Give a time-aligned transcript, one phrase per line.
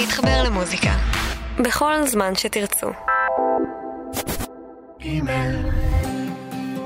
[0.00, 0.90] להתחבר למוזיקה.
[1.64, 2.86] בכל זמן שתרצו.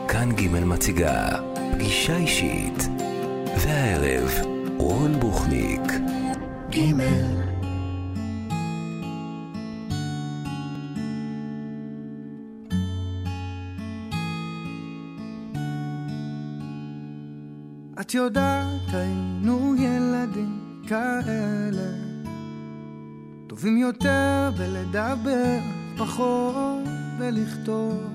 [0.08, 1.28] כאן ג' מציגה
[1.72, 2.88] פגישה אישית.
[3.56, 4.30] והערב,
[4.78, 5.80] רון בוכניק.
[6.70, 6.78] ג'
[18.00, 22.09] את יודעת, היינו ילדים כאלה,
[23.50, 25.58] טובים יותר בלדבר,
[25.96, 26.84] פחות
[27.18, 28.12] בלכתוב.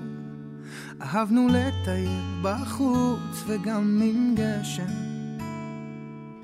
[1.02, 4.86] אהבנו לטייל בחוץ וגם עם גשם.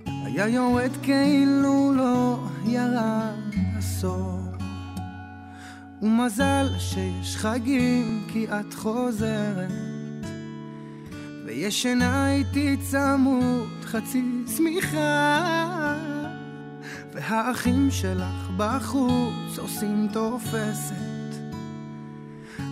[0.07, 4.41] היה יורד כאילו לא ירד עשור.
[6.03, 9.73] ומזל שיש חגים כי את חוזרת.
[11.47, 14.25] וישנה איתי צמוד חצי
[14.57, 16.12] שמיכה
[17.13, 20.95] והאחים שלך בחוץ עושים תופסת.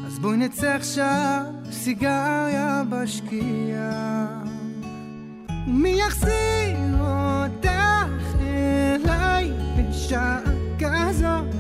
[0.07, 4.27] אז בואי נצא עכשיו סיגריה בשקיעה.
[5.67, 10.39] מי יחזיר אותך אליי בשעה
[10.79, 11.60] כזו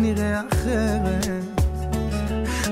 [0.00, 1.26] נראה אחרת.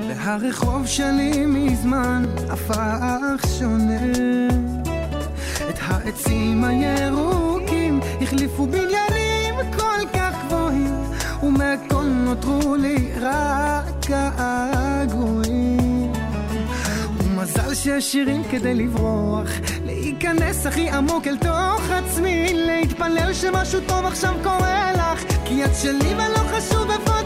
[0.08, 4.00] והרחוב שלי מזמן הפך שונה.
[5.70, 10.94] את העצים הירוקים החליפו בניינים כל כך גבוהים
[11.42, 16.12] ומהכל נותרו לי רק הגעגועים
[17.18, 19.48] ומזל שיש שירים כדי לברוח
[19.84, 26.14] להיכנס הכי עמוק אל תוך עצמי להתפלל שמשהו טוב עכשיו קורה לך כי את שלי
[26.14, 27.17] ולא חשוב איפה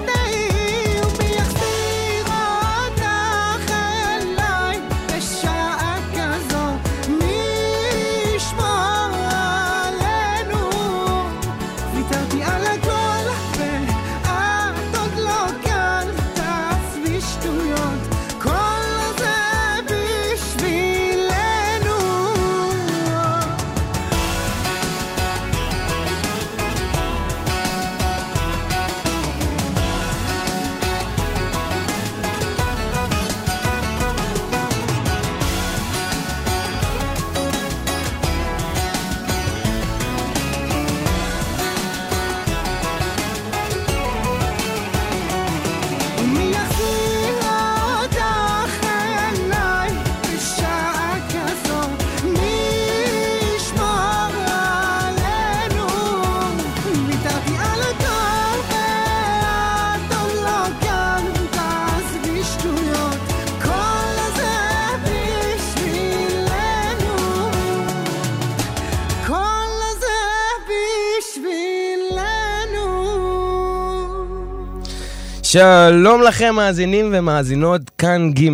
[75.53, 78.49] שלום לכם מאזינים ומאזינות, כאן ג'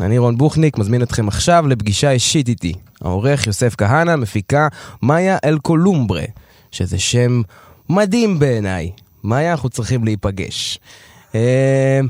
[0.00, 2.72] אני רון בוכניק, מזמין אתכם עכשיו לפגישה אישית איתי.
[3.00, 4.68] העורך יוסף כהנא, מפיקה
[5.02, 6.22] מאיה אלקולומברה,
[6.70, 7.42] שזה שם
[7.88, 8.90] מדהים בעיניי.
[9.24, 10.78] מאיה, אנחנו צריכים להיפגש.
[11.34, 12.08] אמ,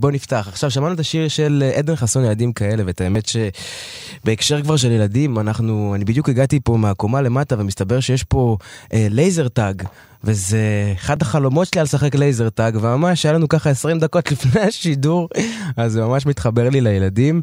[0.00, 0.46] בוא נפתח.
[0.48, 5.38] עכשיו, שמענו את השיר של עדן חסון, ילדים כאלה, ואת האמת שבהקשר כבר של ילדים,
[5.38, 8.56] אנחנו, אני בדיוק הגעתי פה מהקומה למטה, ומסתבר שיש פה
[8.92, 9.82] אה, laser tag,
[10.24, 14.60] וזה אחד החלומות שלי על לשחק laser tag, וממש היה לנו ככה 20 דקות לפני
[14.60, 15.28] השידור,
[15.76, 17.42] אז זה ממש מתחבר לי לילדים.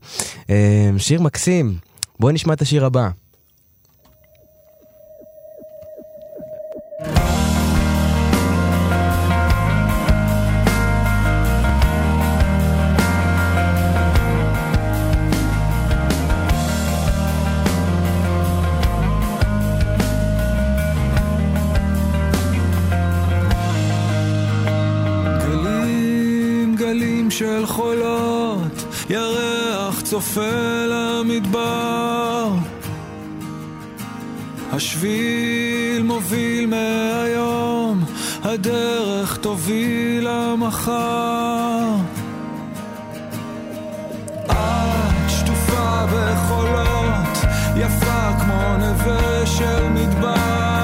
[0.49, 1.77] אה, שיר מקסים,
[2.19, 3.09] בואי נשמע את השיר הבא.
[30.16, 32.50] צופה למדבר.
[34.72, 38.03] השביל מוביל מהיום,
[38.44, 41.96] הדרך תוביל למחר.
[44.46, 47.38] את שטופה בחולות,
[47.78, 50.74] יפה כמו נווה של מדבר.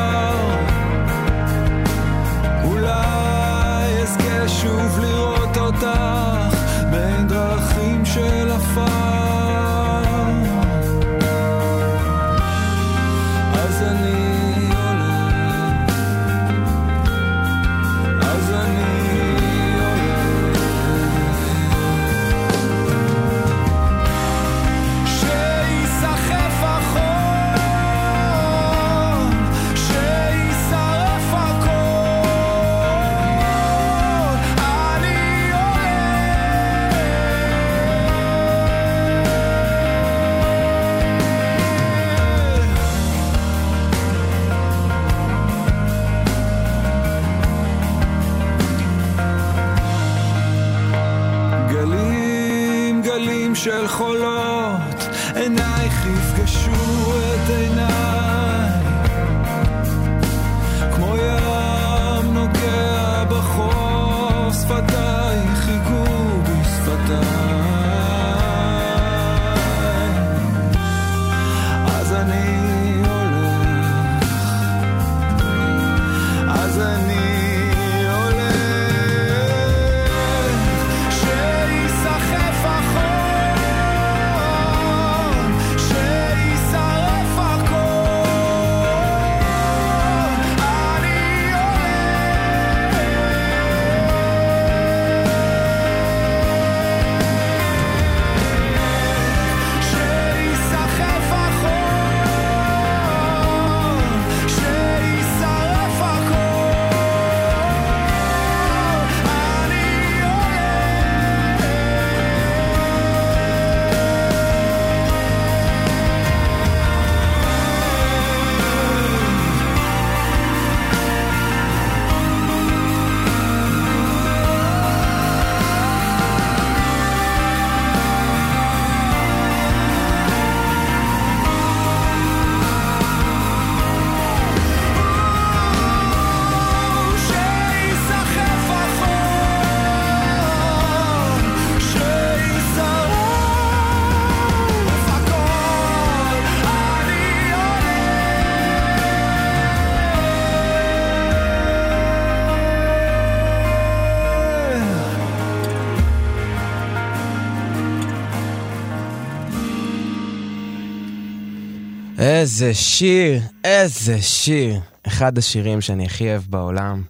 [162.61, 164.79] איזה שיר, איזה שיר.
[165.07, 167.03] אחד השירים שאני הכי אוהב בעולם,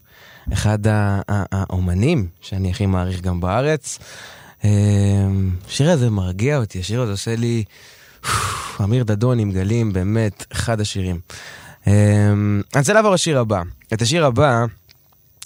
[0.53, 0.79] אחד
[1.51, 3.99] האומנים שאני הכי מעריך גם בארץ.
[4.63, 4.69] אמ,
[5.67, 7.63] השיר הזה מרגיע אותי, השיר הזה עושה לי...
[8.83, 11.19] אמיר דדון עם גלים, באמת, אחד השירים.
[11.87, 13.61] אמ, אני רוצה לעבור לשיר הבא.
[13.93, 14.65] את השיר הבא,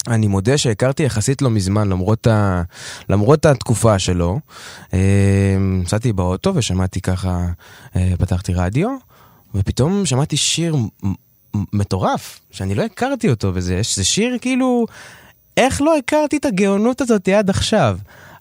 [0.07, 2.61] אני מודה שהכרתי יחסית לא מזמן, למרות, ה...
[3.09, 4.39] למרות התקופה שלו.
[5.59, 7.45] נסעתי אמ, באוטו ושמעתי ככה,
[7.95, 9.14] אה, פתחתי רדיו.
[9.55, 10.75] ופתאום שמעתי שיר
[11.73, 14.85] מטורף, שאני לא הכרתי אותו, וזה שיר כאילו,
[15.57, 17.97] איך לא הכרתי את הגאונות הזאת עד עכשיו?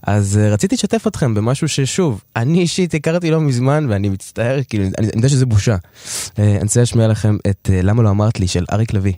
[0.06, 4.84] אז uh, רציתי לשתף אתכם במשהו ששוב, אני אישית הכרתי לא מזמן ואני מצטער, כאילו,
[4.84, 5.76] אני, אני יודע שזה בושה.
[5.76, 9.12] Uh, אני רוצה להשמיע לכם את uh, למה לא אמרת לי של אריק לביא.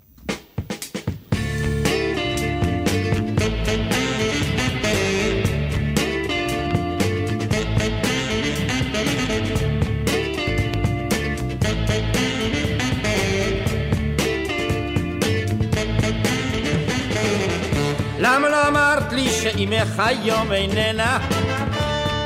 [19.82, 21.18] אמך היום איננה?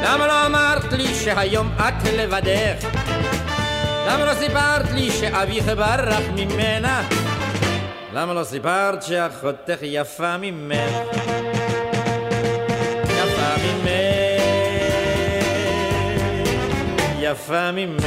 [0.04, 2.86] למה לא אמרת לי שהיום את לבדך?
[4.08, 7.02] למה לא סיפרת לי שאביך ברח ממנה?
[8.14, 10.90] למה לא סיפרת שאחותך יפה ממך?
[13.04, 14.42] יפה ממך,
[17.20, 18.04] יפה ממך.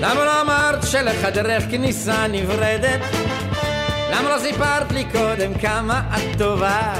[0.00, 3.29] למה לא אמרת שלחדרך כניסה נברדת?
[4.10, 6.92] למה לא סיפרת לי קודם כמה את טובה?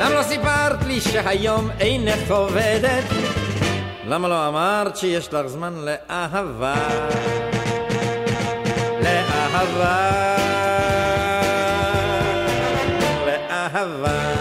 [0.00, 3.04] למה לא סיפרת לי שהיום אינך עובדת?
[4.06, 6.74] למה לא אמרת שיש לך זמן לאהבה?
[9.02, 10.36] לאהבה,
[13.26, 14.32] לאהבה.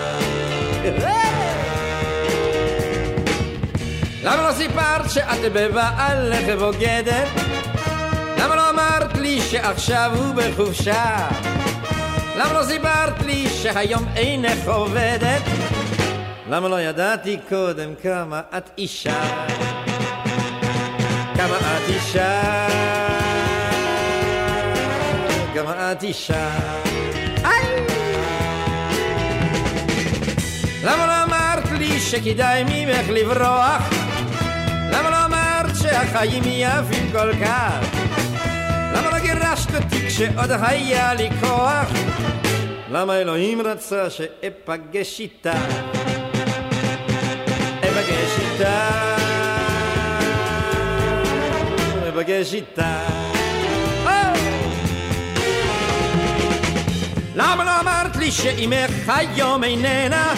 [4.24, 7.28] למה לא סיפרת שאת בבעלך בוגדת?
[8.38, 11.28] למה לא אמרת לי שעכשיו הוא בחופשה?
[12.38, 15.42] למה לא סיפרת לי שהיום אינך עובדת?
[16.50, 19.22] למה לא ידעתי קודם כמה את אישה?
[21.36, 22.68] כמה את אישה?
[25.54, 26.50] כמה את אישה?
[30.84, 33.90] למה לא אמרת לי שכדאי ממך לברוח?
[34.92, 37.91] למה לא אמרת שהחיים יפים כל כך?
[39.76, 41.88] אותי כשעוד היה לי כוח?
[42.92, 45.54] למה אלוהים רצה שאפגש איתה?
[47.80, 48.90] אפגש איתה,
[52.10, 53.00] אפגש איתה.
[57.36, 60.34] למה לא אמרת לי שאימך היום איננה?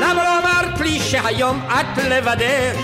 [0.00, 2.76] למה לא אמרת לי שהיום את לבדך?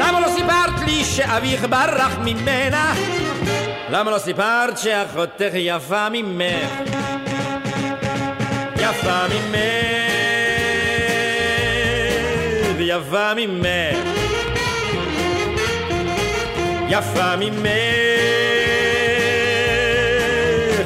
[0.00, 2.94] למה לא סיפרת לי שאביך ברח ממנה?
[3.90, 6.70] למה לא סיפרת שאחותך יפה ממך?
[8.76, 9.56] יפה ממך,
[12.76, 13.96] ויפה ממך
[16.88, 17.66] יפה ממך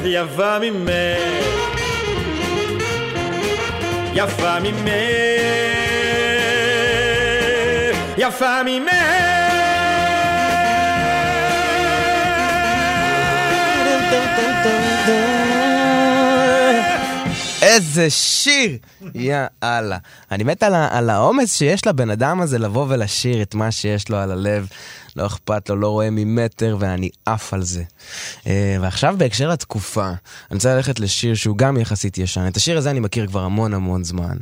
[0.03, 0.91] יפה ממך
[4.13, 4.91] יפה ממך
[8.17, 9.20] יפה ממך
[17.61, 18.77] איזה שיר!
[19.15, 19.97] יאללה.
[20.31, 24.31] אני מת על, האומץ שיש לבן אדם הזה לבוא ולשיר את מה שיש לו על
[24.31, 24.67] הלב.
[25.15, 27.83] לא אכפת לו, לא רואה ממטר, ואני עף על זה.
[28.43, 28.47] Uh,
[28.81, 30.17] ועכשיו בהקשר לתקופה, אני
[30.51, 32.47] רוצה ללכת לשיר שהוא גם יחסית ישן.
[32.47, 34.37] את השיר הזה אני מכיר כבר המון המון זמן.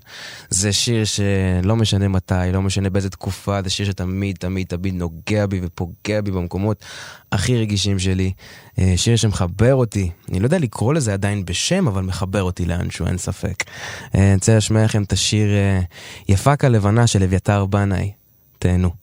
[0.50, 5.46] זה שיר שלא משנה מתי, לא משנה באיזה תקופה, זה שיר שתמיד תמיד תמיד נוגע
[5.46, 6.86] בי ופוגע בי במקומות
[7.32, 8.34] הכי רגישים שלי.
[8.76, 13.08] Uh, שיר שמחבר אותי, אני לא יודע לקרוא לזה עדיין בשם, אבל מחבר אותי לאנשהו,
[13.08, 13.64] אין ספק.
[13.64, 15.50] Uh, אני רוצה להשמיע לכם את השיר
[16.30, 18.12] יפה כלבנה של אביתר בנאי.
[18.60, 18.99] תהנו.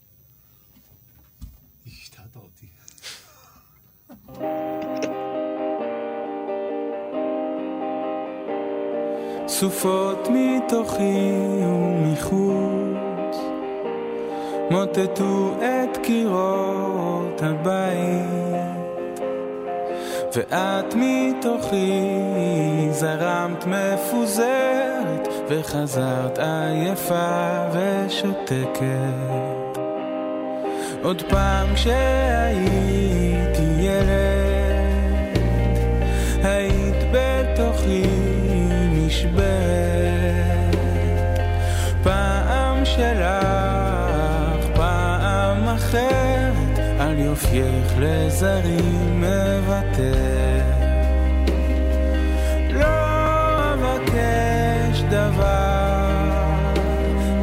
[9.61, 11.33] סופות מתוכי
[11.63, 13.37] ומחוץ
[14.71, 19.21] מוטטו את קירות הבית
[20.35, 22.01] ואת מתוכי
[22.91, 29.79] זרמת מפוזרת וחזרת עייפה ושותקת.
[31.03, 35.39] עוד פעם כשהייתי ילד
[36.43, 38.16] היית בתוכי
[39.17, 40.77] נשברת.
[42.03, 50.61] פעם שלך, פעם אחרת על יופייך לזרים מוותר
[52.71, 52.87] לא
[53.75, 56.11] אבקש דבר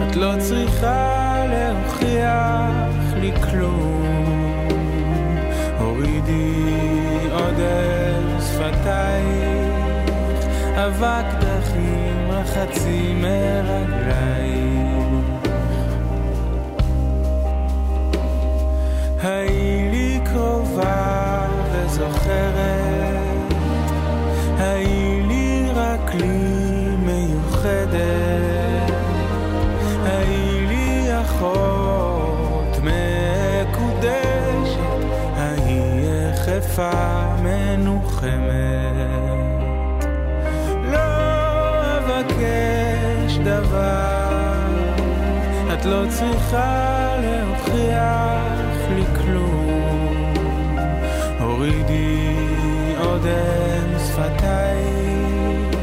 [0.10, 4.04] את לא צריכה להוכיח לי כלום.
[5.80, 6.64] הורידי
[7.32, 9.64] עוד אל שפתייך
[10.76, 11.33] אבק
[36.74, 38.94] יחפה מנוחמת
[41.64, 42.58] לבקש
[43.44, 44.64] דבר,
[45.74, 50.34] את לא צריכה להוכיח לי כלום.
[51.40, 52.36] הורידי
[53.00, 55.76] עודן שפתייך,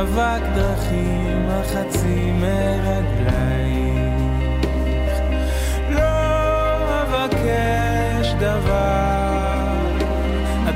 [0.00, 3.76] אבק דרכים החצי מרגלייך.
[5.90, 9.15] לא אבקש דבר,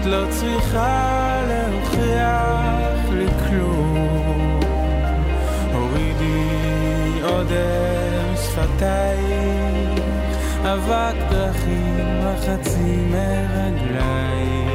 [0.00, 4.60] את לא צריכה להוכיח לי כלום.
[7.22, 10.00] אודם שפתייך,
[10.62, 14.69] אבק דרכים החצי מרגלייך.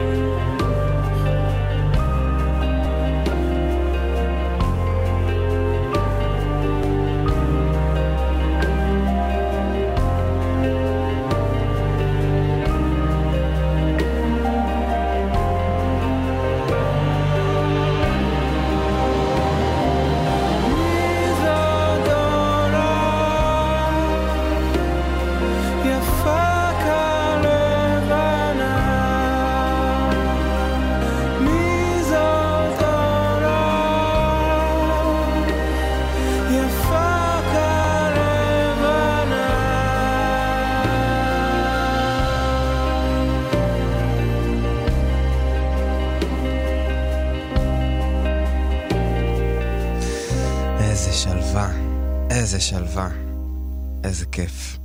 [54.16, 54.78] איזה כיף.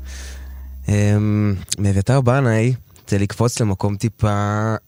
[0.88, 4.28] אמ, מאביתר בנאי, רוצה לקפוץ למקום טיפה,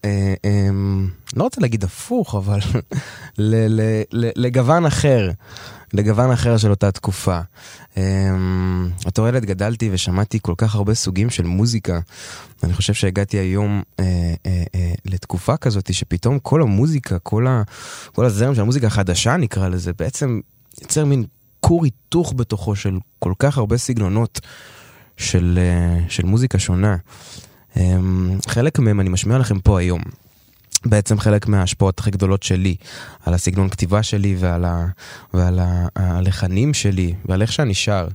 [0.05, 2.59] אה, אמ, לא רוצה להגיד הפוך, אבל
[4.37, 5.31] לגוון אחר,
[5.93, 7.41] לגוון אחר של אותה תקופה.
[7.97, 12.01] אמ, אותו ילד גדלתי ושמעתי כל כך הרבה סוגים של מוזיקה.
[12.63, 17.47] אני חושב שהגעתי היום אה, אה, לתקופה כזאת שפתאום כל המוזיקה, כל
[18.19, 20.41] הזרם של המוזיקה החדשה נקרא לזה, בעצם
[20.81, 21.25] יוצר מין
[21.67, 24.41] כור היתוך בתוכו של כל כך הרבה סגנונות
[25.17, 26.97] של, אה, של מוזיקה שונה.
[27.77, 30.03] אמ, חלק מהם אני משמיע לכם פה היום.
[30.87, 32.77] בעצם חלק מההשפעות הכי גדולות שלי
[33.27, 34.87] על הסגנון כתיבה שלי ועל, ה,
[35.35, 38.09] ועל ה, הלחנים שלי ועל איך שאני שר.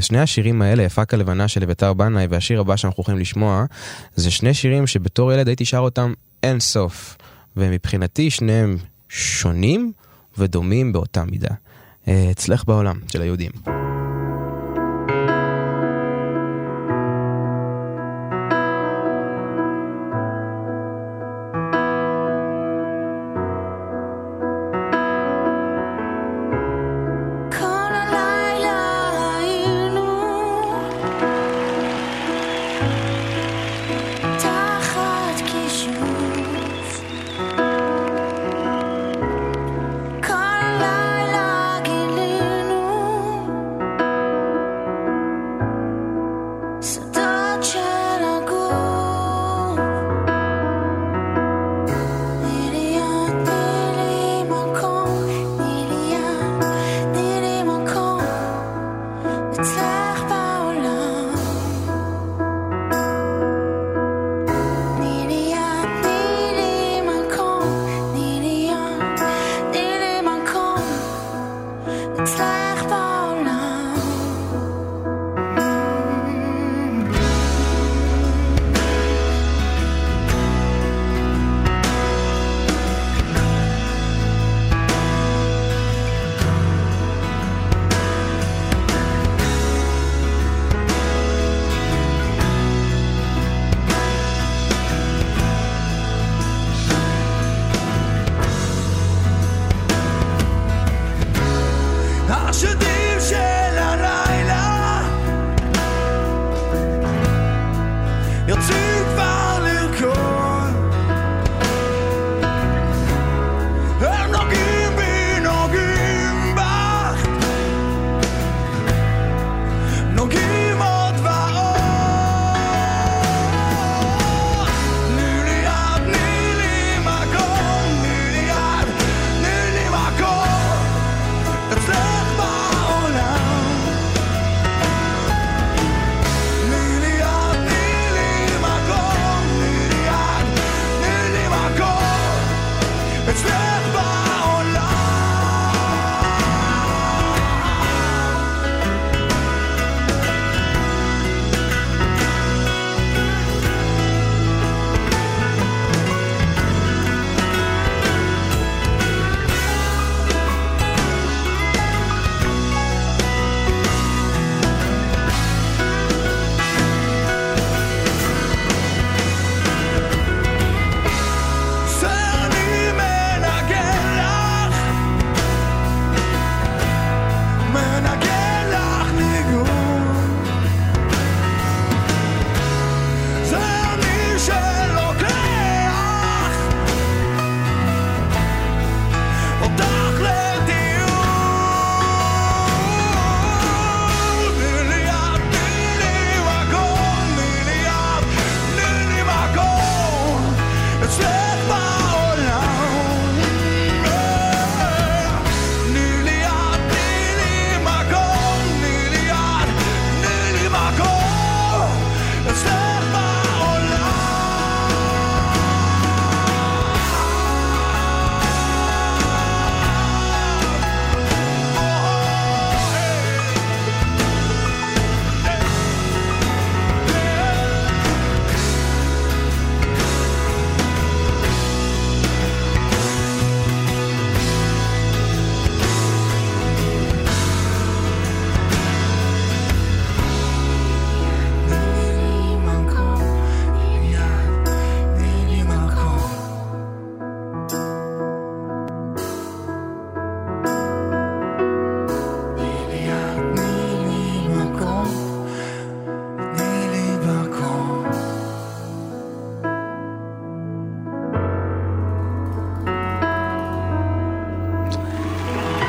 [0.00, 3.64] שני השירים האלה, יפה כלבנה של אביתר בנאי והשיר הבא שאנחנו הולכים לשמוע,
[4.14, 6.12] זה שני שירים שבתור ילד הייתי שר אותם
[6.42, 7.16] אין סוף.
[7.56, 8.76] ומבחינתי שניהם
[9.08, 9.92] שונים
[10.38, 11.54] ודומים באותה מידה.
[12.30, 13.77] אצלך בעולם של היהודים.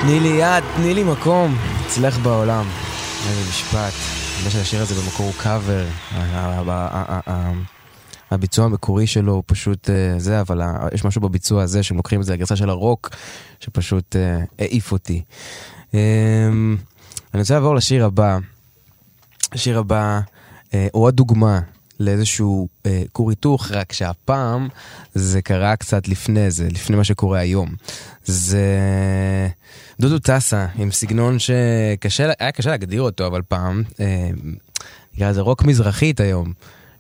[0.10, 2.66] תני לי יד, תני לי מקום, אצלך בעולם.
[3.28, 3.94] איזה משפט.
[4.38, 5.86] יודע שהשיר הזה במקור הוא קאבר.
[8.32, 10.62] הביצוע המקורי שלו הוא פשוט זה, אבל
[10.94, 13.10] יש משהו בביצוע הזה שהם לוקחים את זה לגרסה של הרוק,
[13.60, 14.16] שפשוט
[14.60, 15.22] העיף אותי.
[15.94, 16.78] אני
[17.34, 18.38] רוצה לעבור לשיר הבא.
[19.52, 20.20] השיר הבא
[20.72, 21.60] הוא עוד דוגמה
[22.00, 24.68] לאיזשהו אה, כור היתוך, רק שהפעם
[25.14, 27.70] זה קרה קצת לפני זה, לפני מה שקורה היום.
[28.26, 28.68] זה
[30.00, 31.96] דודו טסה עם סגנון שהיה
[32.52, 34.30] קשה להגדיר אותו, אבל פעם, אה,
[35.16, 36.54] נקרא לזה רוק מזרחית היום,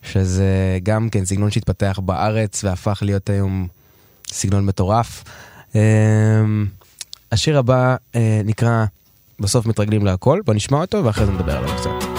[0.04, 3.68] שזה גם כן סגנון שהתפתח בארץ והפך להיות היום
[4.32, 5.24] סגנון מטורף.
[5.76, 5.82] אה,
[7.32, 8.86] השיר הבא אה, נקרא
[9.40, 12.19] בסוף מתרגלים להכל, בוא נשמע אותו ואחרי זה נדבר עליו קצת.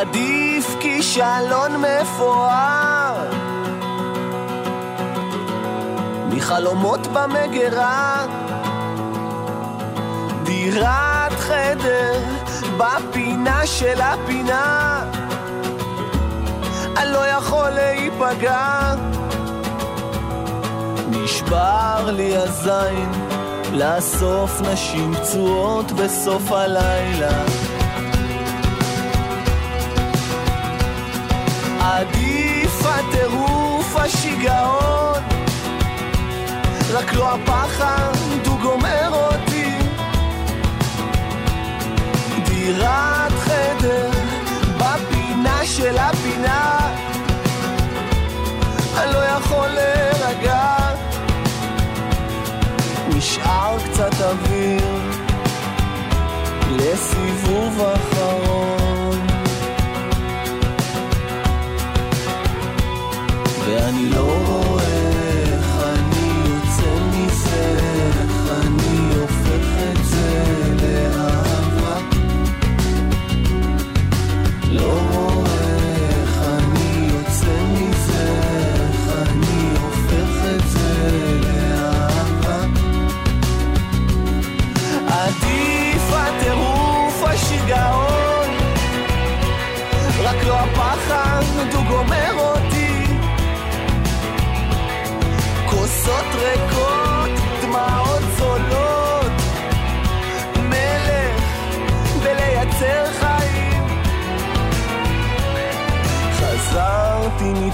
[0.00, 3.30] עדיף כישלון מפואר.
[6.28, 8.26] מחלומות במגירה.
[10.42, 12.18] דירת חדר
[12.76, 15.04] בפינה של הפינה.
[16.96, 18.94] אני לא יכול להיפגע.
[21.10, 23.12] נשבר לי הזין
[23.72, 27.44] לאסוף נשים פצועות בסוף הלילה
[31.80, 35.22] עדיף הטירוף השיגעון.
[36.92, 38.12] רק לא הפחד
[38.46, 39.78] הוא גומר אותי.
[42.44, 44.10] דירת חדר
[44.78, 46.78] בפינה של הפינה.
[48.98, 50.76] אני לא יכול להירגע.
[53.08, 54.84] נשאר קצת אוויר
[56.70, 58.09] לסיבוב אחרון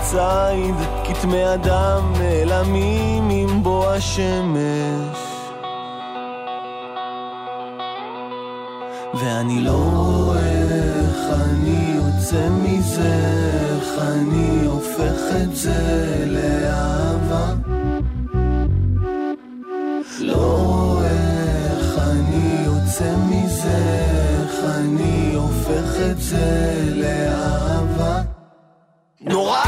[0.06, 5.18] מציד, כתמי אדם נעלמים עם בוא השמש.
[9.14, 10.62] ואני לא רואה
[11.00, 13.14] איך אני יוצא מזה,
[13.70, 17.54] איך אני הופך את זה לאהבה.
[20.20, 21.10] לא רואה
[21.70, 24.06] איך אני יוצא מזה,
[24.40, 28.22] איך אני הופך את זה לאהבה.
[29.20, 29.65] נורא!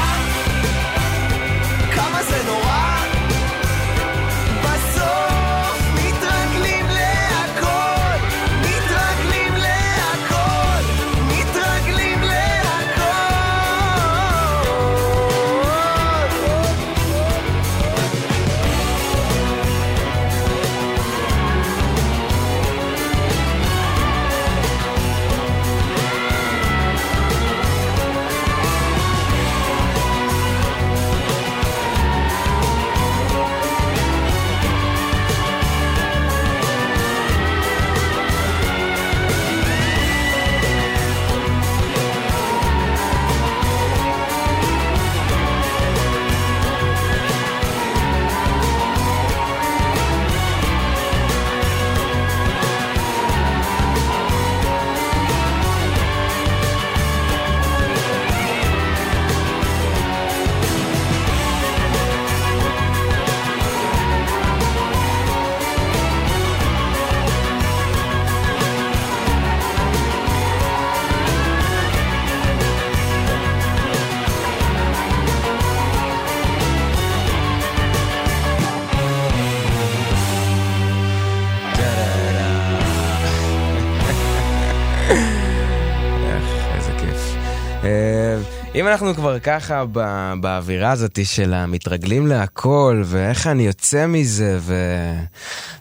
[88.78, 94.74] אם אנחנו כבר ככה ב- באווירה הזאת של המתרגלים להכל, ואיך אני יוצא מזה, ו...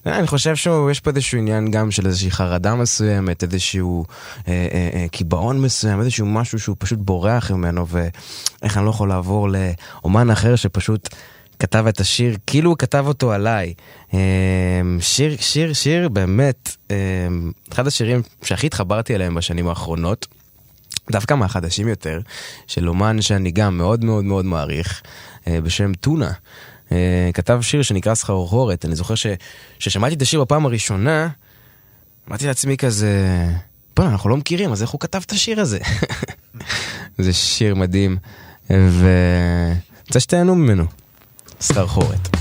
[0.08, 4.06] אה, אני חושב שיש פה איזשהו עניין גם של איזושהי חרדה מסוימת, איזשהו
[4.48, 9.10] אה, אה, אה, קיבעון מסוים, איזשהו משהו שהוא פשוט בורח ממנו, ואיך אני לא יכול
[9.10, 11.10] לעבור לאומן אחר שפשוט...
[11.60, 13.74] כתב את השיר, כאילו הוא כתב אותו עליי.
[14.14, 14.20] אה,
[15.00, 16.96] שיר, שיר, שיר באמת, אה,
[17.74, 20.28] אחד השירים שהכי התחברתי אליהם בשנים האחרונות.
[21.12, 22.20] דווקא מהחדשים יותר,
[22.68, 25.02] של אומן שאני גם מאוד מאוד מאוד מעריך,
[25.48, 26.32] אה, בשם טונה.
[26.92, 28.86] אה, כתב שיר שנקרא סחרחורת.
[28.86, 31.28] אני זוכר שכששמעתי את השיר בפעם הראשונה,
[32.30, 33.46] אמרתי לעצמי כזה,
[33.96, 35.80] בוא'נה, אנחנו לא מכירים, אז איך הוא כתב את השיר הזה?
[37.18, 38.18] זה שיר מדהים,
[38.70, 39.76] ואני
[40.08, 40.86] רוצה שתהנו ממנו.
[41.62, 42.37] סחרחורת.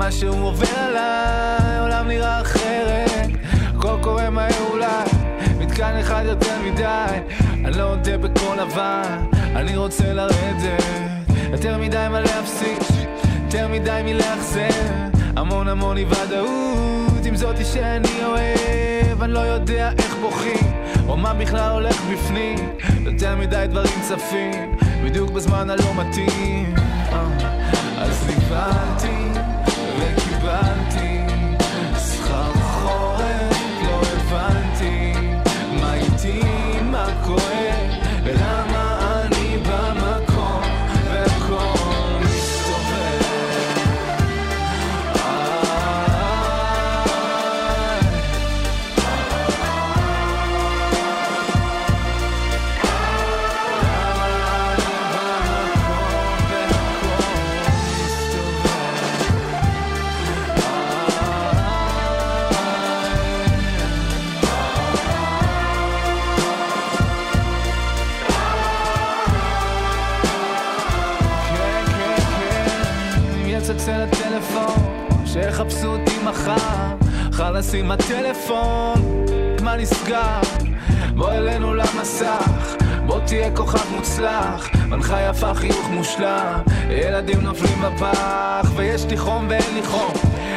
[0.00, 3.30] מה שהוא עובר עליי, העולם נראה אחרת,
[3.76, 5.10] הכל קורה מהר אולי,
[5.58, 7.18] מתקן אחד יותר מדי,
[7.64, 9.24] אני לא יודע בקול לבן,
[9.56, 10.84] אני רוצה לרדת,
[11.52, 12.78] יותר מדי מה להפסיק,
[13.44, 14.68] יותר מדי מלאכזר,
[15.36, 20.72] המון המון אי ודאות, עם זאתי שאני אוהב, אני לא יודע איך בוכים,
[21.08, 22.58] או מה בכלל הולך בפנים,
[23.00, 26.74] יותר מדי דברים צפים, בדיוק בזמן הלא מתאים.
[27.98, 29.29] אז נבהלתי
[75.84, 76.96] אותי מחר,
[77.32, 79.24] חלאס עם הטלפון,
[79.62, 80.40] מה נסגר?
[81.14, 89.04] בוא אלינו למסך, בוא תהיה כוכב מוצלח, מנחה יפה חיוך מושלם, ילדים נופלים בפח, ויש
[89.04, 90.12] לי חום ואין לי חום,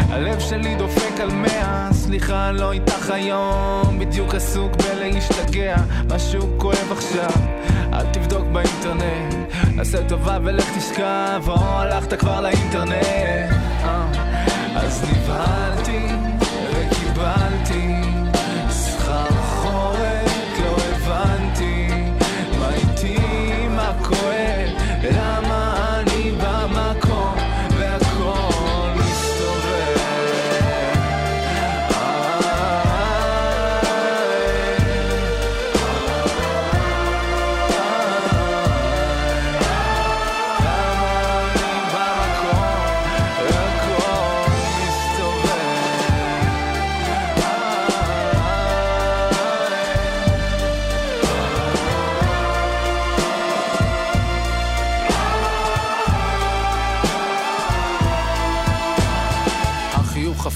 [0.10, 5.76] הלב שלי דופק על מאה, סליחה לא איתך היום, בדיוק עסוק בלהשתגע,
[6.16, 7.32] משהו כואב עכשיו,
[7.94, 13.73] אל תבדוק באינטרנט, עשה טובה ולך תשכב, או הלכת כבר לאינטרנט,
[14.76, 16.08] אז נבהלתי
[16.72, 18.13] וקיבלתי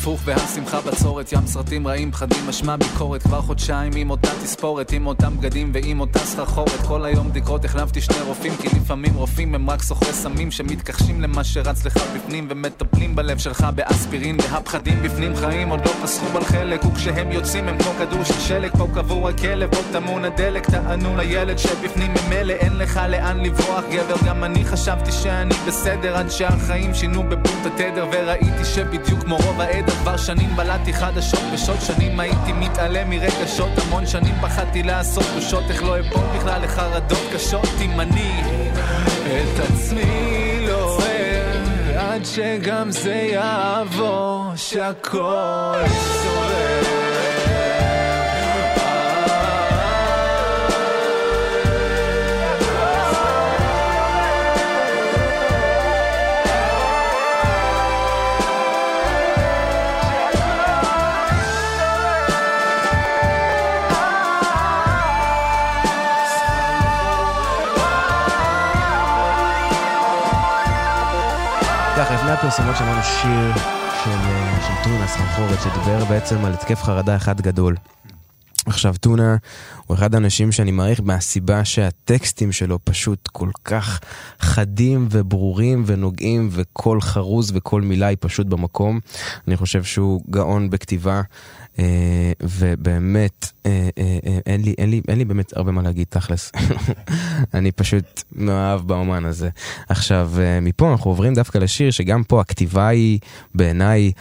[0.08, 5.08] הפוך והשמחה בצורת, ים סרטים רעים, פחדים, אשמה, ביקורת, כבר חודשיים עם אותה תספורת, עם
[5.08, 9.70] אותם בגדים ועם אותה סחרחורת, כל היום בדיקות החלפתי שני רופאים, כי לפעמים רופאים הם
[9.70, 15.70] רק סוחרי סמים שמתכחשים למה שרץ לך בפנים ומטפלים בלב שלך באספירין, והפחדים בפנים חיים
[15.70, 19.76] עוד לא פסחו על חלק, וכשהם יוצאים הם כמו כדור של שלג, פה קבור הכלב,
[19.76, 25.12] פה טמון הדלק, טענו לילד שבפנים ממילא אין לך לאן לברוח, גבר, גם אני חשבתי
[25.12, 30.94] שאני בסדר, עד שהחיים שינו בבום התדר, וראיתי שבדיוק כמו רוב העדר, כבר שנים בלעתי
[30.94, 36.62] חדשות בשעות שנים הייתי מתעלם מרגשות, המון שנים פחדתי לעשות בושות, איך לא אפול בכלל
[36.62, 38.42] לחרדות קשות, אם אני
[39.26, 46.97] את עצמי לא אוהב, עד שגם זה יעבור, שהכל יסתובב.
[71.98, 73.64] ככה, לפני הפרסומות שמענו שיר
[74.04, 77.76] של, אה, של טונה סחרחורת, שדיבר בעצם על התקף חרדה אחד גדול.
[78.66, 79.36] עכשיו, טונה
[79.86, 84.00] הוא אחד האנשים שאני מעריך מהסיבה שהטקסטים שלו פשוט כל כך
[84.40, 89.00] חדים וברורים ונוגעים וכל חרוז וכל מילה היא פשוט במקום.
[89.48, 91.22] אני חושב שהוא גאון בכתיבה,
[92.42, 96.52] ובאמת, אה, אה, אה, אין, לי, אין, לי, אין לי באמת הרבה מה להגיד תכלס.
[97.54, 99.50] אני פשוט מאוהב באומן הזה.
[99.90, 103.20] עכשיו, אה, מפה אנחנו עוברים דווקא לשיר שגם פה הכתיבה היא
[103.56, 104.12] בעיניי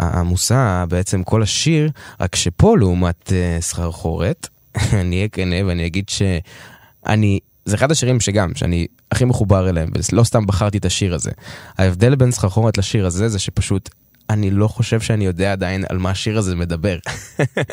[0.00, 1.90] עמוסה, בעצם כל השיר,
[2.20, 4.48] רק שפה לעומת אה, סחרחורת,
[5.00, 10.24] אני אהיה כנה ואני אגיד שאני זה אחד השירים שגם, שאני הכי מחובר אליהם, ולא
[10.24, 11.30] סתם בחרתי את השיר הזה.
[11.78, 13.90] ההבדל בין סחרחורת לשיר הזה, זה שפשוט
[14.30, 16.98] אני לא חושב שאני יודע עדיין על מה השיר הזה מדבר.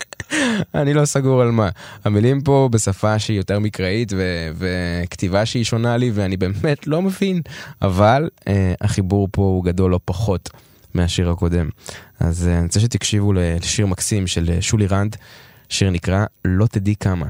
[0.76, 1.70] אני לא סגור על מה.
[2.06, 7.42] המילים פה בשפה שהיא יותר מקראית ו- וכתיבה שהיא שונה לי ואני באמת לא מבין,
[7.82, 10.50] אבל אה, החיבור פה הוא גדול לא פחות
[10.94, 11.70] מהשיר הקודם.
[12.20, 15.16] אז אה, אני רוצה שתקשיבו לשיר מקסים של אה, שולי רנד,
[15.70, 17.26] שיר נקרא לא תדעי כמה.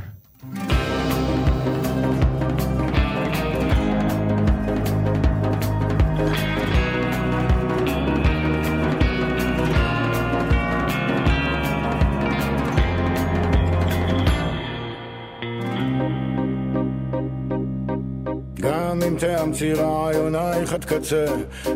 [19.64, 21.26] תאמצי רעיונייך עד קצה,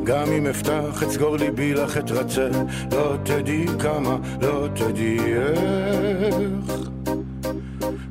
[0.04, 2.50] גם אם אפתח את סגור ליבי לך אתרצה,
[2.92, 5.60] לא תדעי כמה, לא תדעי איך.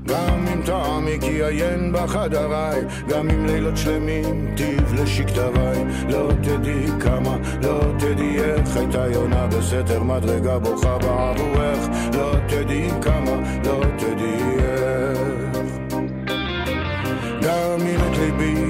[0.07, 7.81] גם אם תעמיקי עיין בחדריי, גם אם לילות שלמים טיב לשכתביי, לא תדעי כמה, לא
[7.99, 14.56] תדעי איך, הייתה יונה בסתר מדרגה בוכה בעבורך, לא תדעי כמה, לא תדעי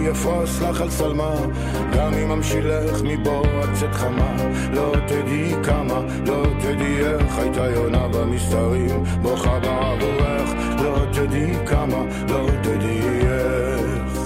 [0.07, 1.35] ליבי אפרוס לך על שלמה,
[1.97, 4.37] גם אם אמשילך מבוא עד צאת חמה,
[4.73, 10.51] לא תדעי כמה, לא תדעי איך הייתה יונה במסתרים, בוכה בעבורך,
[10.83, 14.21] לא תדעי כמה, לא תדעי איך.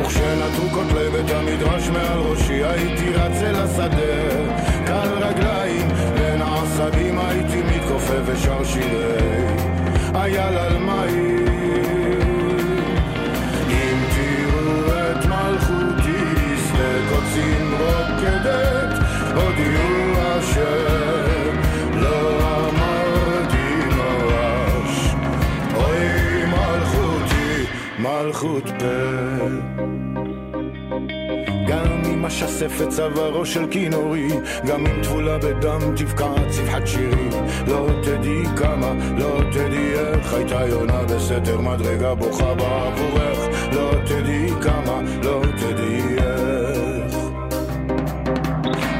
[0.00, 4.44] וכשנטרו כותלי בית המדרש מעל ראשי הייתי רץ אל השדה,
[4.86, 9.18] קל רגליים בין העשבים הייתי מתכופף ושר שירי.
[10.14, 10.78] אייל על
[28.28, 29.46] מלכות פה.
[31.68, 34.28] גם אם אשסף את צווארו של כינורי,
[34.66, 37.28] גם אם טבולה בדם תבקע צבחת שירי,
[37.66, 43.38] לא תדעי כמה, לא תדעי איך הייתה יונה בסתר מדרגה בוכה בעבורך,
[43.72, 46.02] לא תדעי כמה, לא תדעי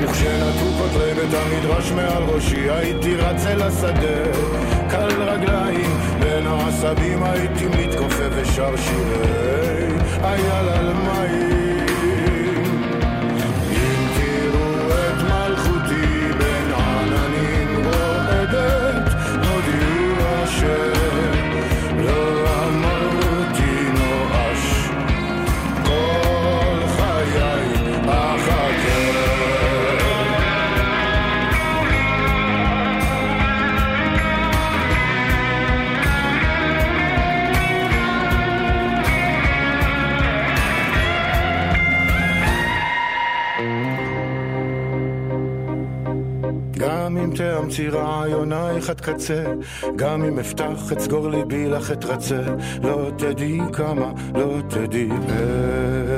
[0.03, 4.59] וכשנטו כותלי בית המדרש מעל ראשי הייתי רץ אל השדה.
[4.91, 6.08] קל רגליים
[6.39, 9.99] בין העשבים הייתי מתכופף ושר שירי.
[10.23, 11.68] אייל על מים
[48.53, 49.45] רעיונייך עד קצה,
[49.97, 52.43] גם אם אפתח את סגור ליבי לך אתרצה,
[52.83, 56.18] לא תדעי כמה, לא תדעי איך.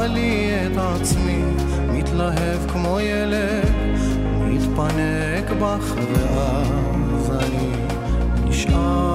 [0.00, 1.42] אמצא לי את עצמי,
[1.92, 3.64] מתלהב כמו ילד,
[4.40, 7.72] מתפנק בך, ואז אני
[8.48, 9.09] נשאר.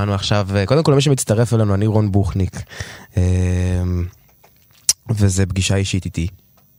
[0.00, 2.56] שמענו עכשיו, אה, קודם כל מי שמצטרף אלינו, אני רון בוכניק,
[3.16, 3.22] אה,
[5.10, 6.28] וזה פגישה אישית איתי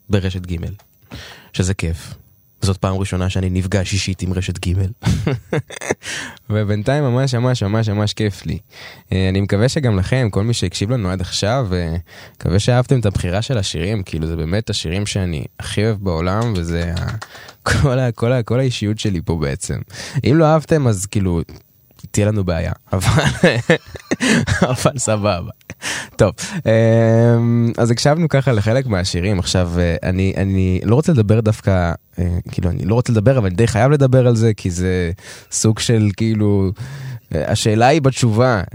[0.09, 0.57] ברשת ג',
[1.53, 2.13] שזה כיף.
[2.61, 4.73] זאת פעם ראשונה שאני נפגש אישית עם רשת ג'
[6.49, 8.57] ובינתיים ממש ממש ממש ממש כיף לי.
[9.11, 11.95] אה, אני מקווה שגם לכם, כל מי שהקשיב לנו עד עכשיו, אה,
[12.35, 16.93] מקווה שאהבתם את הבחירה של השירים, כאילו זה באמת השירים שאני הכי אוהב בעולם, וזה
[17.63, 19.79] כל, כל, ה, כל האישיות שלי פה בעצם.
[20.23, 21.41] אם לא אהבתם אז כאילו
[22.11, 23.23] תהיה לנו בעיה, אבל,
[24.61, 25.51] אבל סבבה.
[26.15, 26.33] טוב,
[26.65, 32.37] אמ, אז הקשבנו ככה לחלק מהשירים, עכשיו אה, אני, אני לא רוצה לדבר דווקא, אה,
[32.51, 35.11] כאילו אני לא רוצה לדבר אבל אני די חייב לדבר על זה כי זה
[35.51, 36.71] סוג של כאילו,
[37.35, 38.61] אה, השאלה היא בתשובה.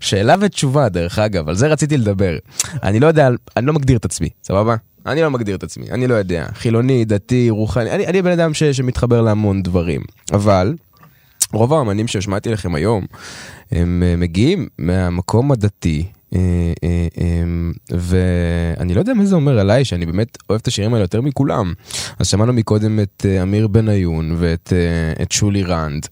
[0.00, 2.36] שאלה ותשובה דרך אגב, על זה רציתי לדבר.
[2.82, 4.76] אני לא יודע, אני לא מגדיר את עצמי, סבבה?
[5.06, 6.46] אני לא מגדיר את עצמי, אני לא יודע.
[6.54, 10.00] חילוני, דתי, רוחני, אני, אני בן אדם ש, שמתחבר להמון דברים.
[10.32, 10.74] אבל,
[11.52, 13.06] רוב האמנים שהשמעתי לכם היום,
[13.72, 16.06] הם אה, מגיעים מהמקום הדתי.
[16.34, 16.38] אה,
[16.84, 17.44] אה,
[17.90, 21.72] ואני לא יודע מה זה אומר עליי, שאני באמת אוהב את השירים האלה יותר מכולם.
[22.18, 24.72] אז שמענו מקודם את אמיר בניון ואת
[25.22, 26.06] את שולי רנד.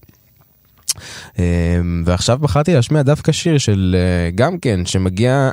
[2.04, 3.96] ועכשיו בחרתי להשמיע דווקא שיר של
[4.34, 5.50] גם כן, שמגיע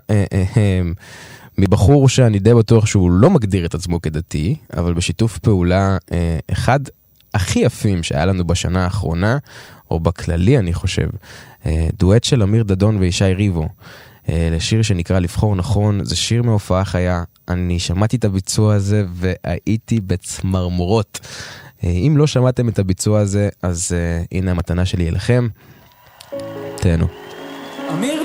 [1.57, 5.97] מבחור שאני די בטוח שהוא לא מגדיר את עצמו כדתי, אבל בשיתוף פעולה
[6.51, 6.79] אחד
[7.35, 9.37] הכי יפים שהיה לנו בשנה האחרונה,
[9.91, 11.07] או בכללי אני חושב,
[11.65, 13.67] אה, דואט של אמיר דדון וישי ריבו.
[14.29, 19.99] אה, לשיר שנקרא לבחור נכון, זה שיר מהופעה חיה, אני שמעתי את הביצוע הזה והייתי
[19.99, 21.19] בצמרמורות.
[21.83, 23.95] אה, אם לא שמעתם את הביצוע הזה, אז
[24.31, 25.47] הנה המתנה שלי אליכם.
[26.75, 27.07] תהנו.
[27.93, 28.24] אמיר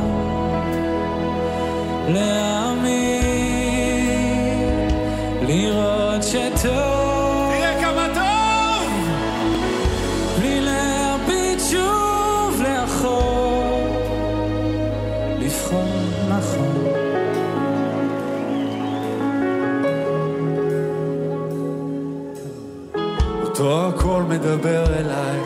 [23.61, 25.39] אותו הקול מדבר אליי,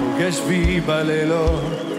[0.00, 1.89] פוגש בי בלילות,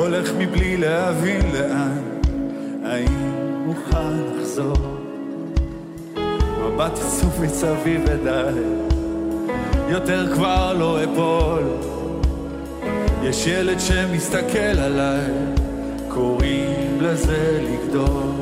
[0.00, 1.98] הולך מבלי להבין לאן,
[2.84, 4.76] האם אוכל לחזור?
[6.64, 8.60] מבט עצוב מסביב ודי,
[9.88, 11.62] יותר כבר לא אפול.
[13.22, 15.30] יש ילד שמסתכל עליי,
[16.08, 18.39] קוראים לזה לגדול.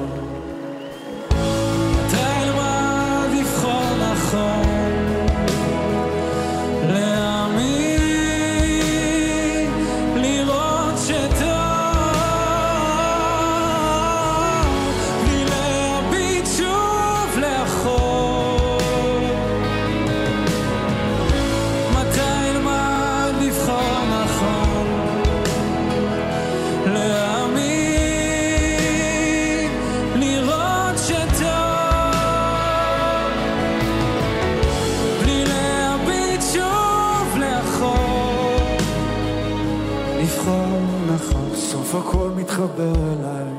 [42.59, 43.53] מתחבר אליי,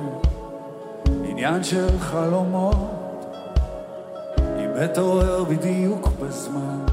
[1.29, 3.35] עניין של חלומות.
[4.39, 6.85] אם אתעורר בדיוק בזמן,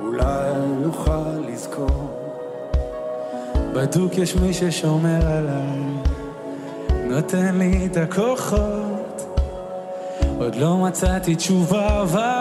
[0.00, 0.50] אולי
[0.86, 2.10] אוכל לזכור.
[3.72, 5.80] בדוק יש מי ששומר עליי,
[7.04, 9.26] נותן לי את הכוחות.
[10.38, 12.39] עוד לא מצאתי תשובה, אבל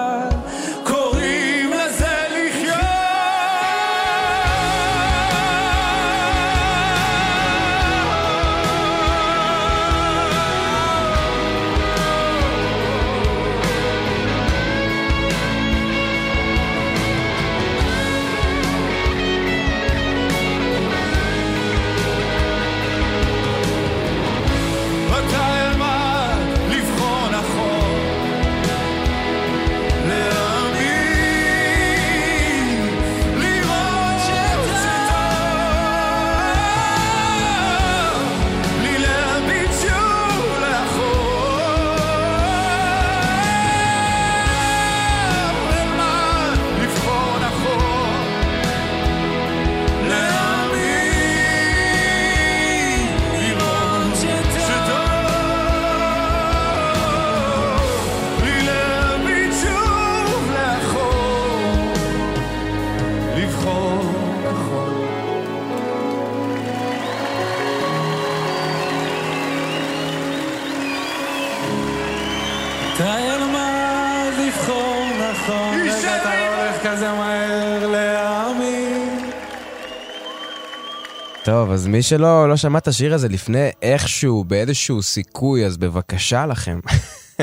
[81.70, 86.46] טוב, אז מי שלא לא שמע את השיר הזה לפני איכשהו, באיזשהו סיכוי, אז בבקשה
[86.46, 86.80] לכם.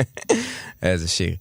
[0.83, 1.35] איזה שיר.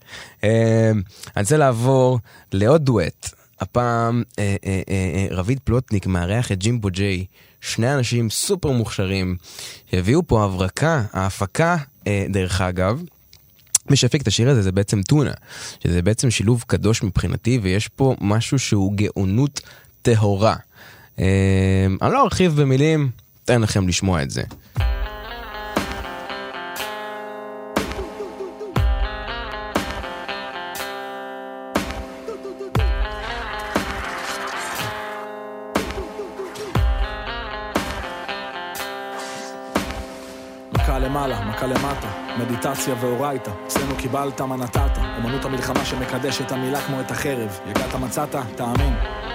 [0.45, 0.91] אה,
[1.37, 2.19] אני רוצה לעבור
[2.53, 3.31] לעוד דואט.
[3.61, 7.25] הפעם אה, אה, אה, אה, רביד פלוטניק מארח את ג'ימבו ג'יי.
[7.61, 9.37] שני אנשים סופר מוכשרים
[9.91, 11.77] שהביאו פה הברקה, ההפקה,
[12.07, 13.03] אה, דרך אגב.
[13.91, 15.33] מי שהפיק את השיר הזה זה בעצם טונה,
[15.85, 19.61] שזה בעצם שילוב קדוש מבחינתי, ויש פה משהו שהוא גאונות
[20.03, 20.57] טהורה.
[21.21, 23.11] אה, אני לא ארחיב במילים,
[23.45, 24.43] אתן לכם לשמוע את זה.
[41.57, 42.09] מכה למטה,
[42.39, 47.95] מדיטציה ואורייתא, אצלנו קיבלת מה נתת, אומנות המלחמה שמקדש את המילה כמו את החרב, יגעת
[47.95, 49.26] מצאת, תאמין.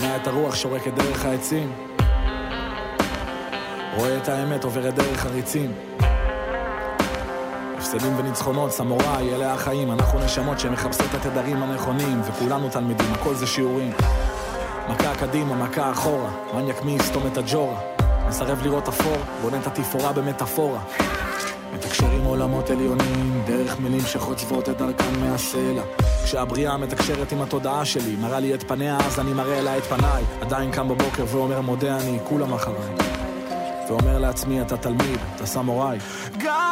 [0.00, 1.72] שומע את הרוח שורקת דרך העצים,
[3.96, 5.72] רואה את האמת עוברת דרך הריצים.
[7.78, 13.46] הפסדים וניצחונות, סמוראי, אלה החיים, אנחנו נשמות שמחפשות את התדרים הנכונים, וכולנו תלמידים, הכל זה
[13.46, 13.92] שיעורים.
[14.88, 17.80] מכה קדימה, מכה אחורה, מניאק מי יסתום את הג'ורה.
[18.28, 20.80] מסרב לראות אפור, בונה את התפאורה במטאפורה.
[21.74, 25.82] מתקשר עם עולמות עליונים, דרך מילים שחוצבות את דרכן מהסלע.
[26.30, 30.24] כשהבריאה מתקשרת עם התודעה שלי, מראה לי את פניה, אז אני מראה לה את פניי.
[30.40, 32.94] עדיין קם בבוקר ואומר מודה אני, כולם אחריי.
[33.88, 35.98] ואומר לעצמי, אתה תלמיד, אתה סמוראי.
[36.38, 36.69] גם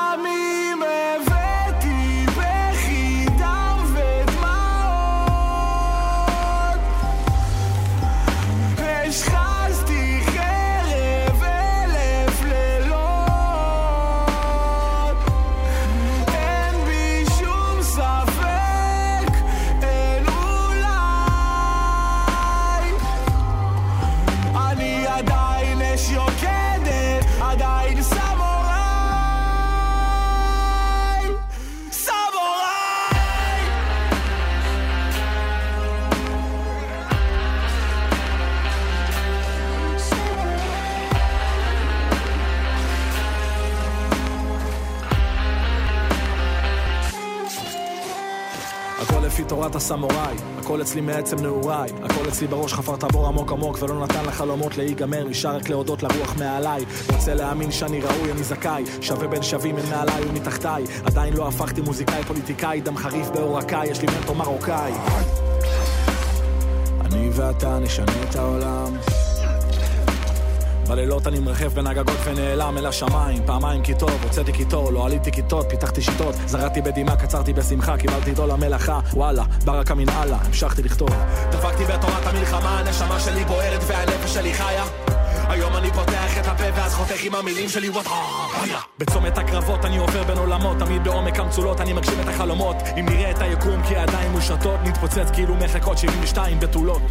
[49.19, 53.79] הכל לפי תורת הסמוראי, הכל אצלי מעצם נעוריי, הכל אצלי בראש חפר טבור עמוק עמוק
[53.83, 58.85] ולא נתן לחלומות להיגמר, נשאר רק להודות לרוח מעליי, רוצה להאמין שאני ראוי, אני זכאי,
[59.01, 64.01] שווה בין שווים הם מעליי ומתחתיי, עדיין לא הפכתי מוזיקאי פוליטיקאי, דם חריף בעורקיי, יש
[64.01, 64.93] לי מנטור מרוקאי.
[67.01, 68.97] אני ואתה נשנה את העולם.
[70.89, 73.43] בלילות אני מרחב בין הגגות ונעלם אל השמיים.
[73.47, 76.35] פעמיים כי טוב, הוצאתי קיטור, לא עליתי כיתות, פיתחתי שיטות.
[76.47, 79.01] זרעתי בדמעה, קצרתי בשמחה, קיבלתי עיתו למלאכה.
[79.13, 81.11] וואלה, ברקה מן אללה, המשכתי לכתוב.
[81.51, 84.85] דפקתי בתורת המלחמה, הנשמה שלי בוערת והנפש שלי חיה.
[85.49, 88.07] היום אני פותח את הפה ואז חותך עם המילים שלי וואט
[88.99, 92.77] בצומת הקרבות אני עובר בין עולמות תמיד בעומק המצולות אני מגשים את החלומות.
[93.01, 97.03] אם נראה את היקום כי הידיים מושטות נתפוצץ כאילו מחלקות 72 בתולות.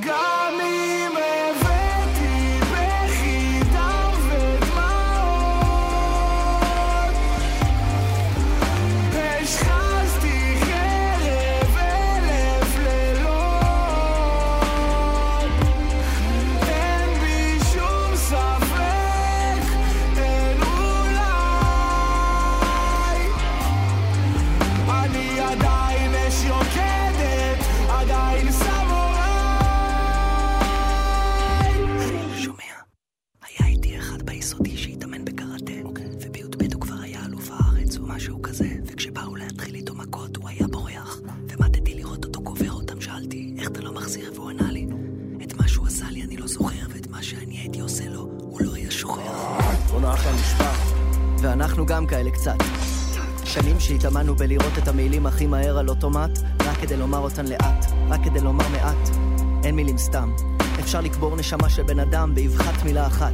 [0.00, 0.81] גם אם
[51.62, 52.56] ואנחנו גם כאלה קצת.
[53.44, 58.20] שנים שהתאמנו בלראות את המילים הכי מהר על אוטומט, רק כדי לומר אותן לאט, רק
[58.24, 59.08] כדי לומר מעט.
[59.64, 60.32] אין מילים סתם.
[60.80, 63.32] אפשר לקבור נשמה של בן אדם באבחת מילה אחת.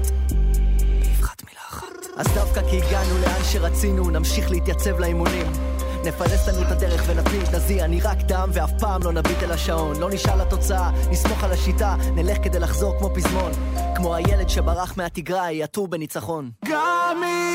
[1.00, 2.06] באבחת מילה אחת.
[2.16, 5.46] אז דווקא כי הגענו לאן שרצינו, נמשיך להתייצב לאימונים.
[6.04, 9.52] נפלס לנו את הדרך ונפיל את הזי, אני רק דם ואף פעם לא נביט אל
[9.52, 10.00] השעון.
[10.00, 13.52] לא נשאל לתוצאה, נסמוך על השיטה, נלך כדי לחזור כמו פזמון.
[13.96, 16.50] כמו הילד שברח מהתגרה, יעטור בניצחון.
[16.64, 17.47] גם אם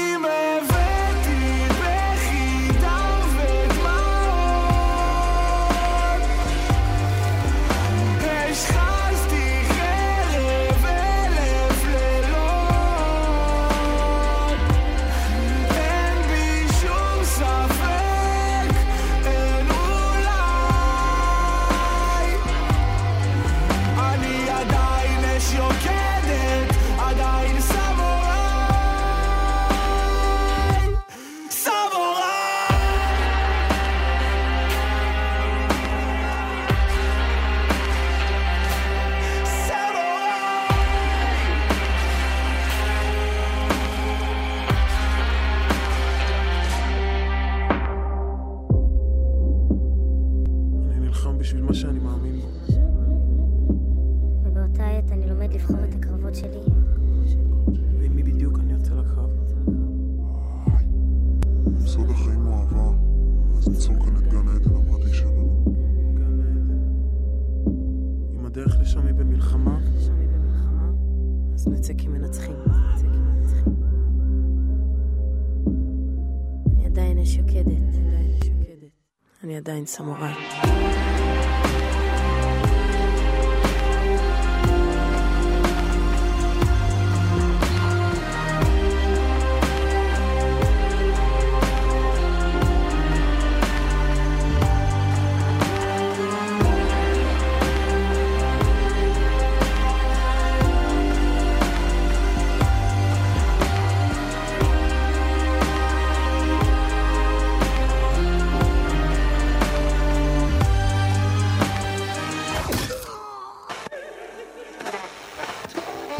[79.63, 80.62] עדיין סמוראי.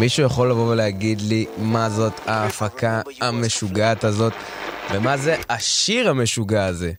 [0.04, 4.34] מישהו יכול לבוא ולהגיד לי מה זאת ההפקה המשוגעת הזאת?
[4.92, 6.92] ומה זה השיר המשוגע הזה?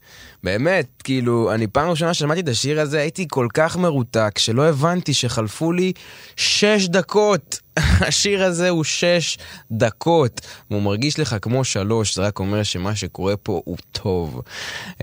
[0.44, 5.14] באמת, כאילו, אני פעם ראשונה ששמעתי את השיר הזה, הייתי כל כך מרותק, שלא הבנתי
[5.14, 5.92] שחלפו לי
[6.36, 7.60] שש דקות.
[7.76, 9.38] השיר הזה הוא שש
[9.70, 14.42] דקות, והוא מרגיש לך כמו שלוש, זה רק אומר שמה שקורה פה הוא טוב.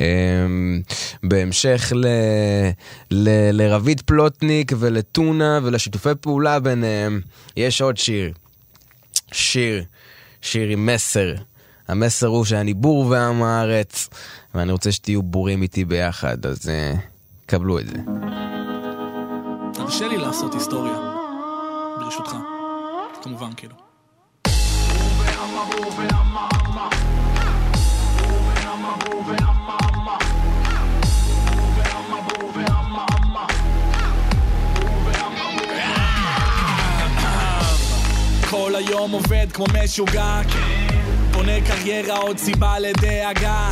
[0.01, 0.81] אמ,
[1.23, 2.05] בהמשך ל,
[3.11, 7.21] ל, לרביד פלוטניק ולטונה ולשיתופי פעולה ביניהם,
[7.57, 8.31] יש עוד שיר.
[9.31, 9.83] שיר,
[10.41, 11.33] שיר עם מסר.
[11.87, 14.09] המסר הוא שאני בור ועם הארץ,
[14.55, 16.99] ואני רוצה שתהיו בורים איתי ביחד, אז uh,
[17.45, 17.97] קבלו את זה.
[19.73, 20.97] תרשה לי לעשות היסטוריה,
[21.99, 22.35] ברשותך.
[23.21, 23.75] כמובן, כאילו.
[38.49, 40.41] כל היום עובד כמו משוגע
[41.31, 43.71] בונה קריירה עוד סיבה לדאגה